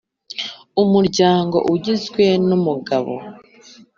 [0.83, 3.13] Umuryango ugizwe nu mugabo,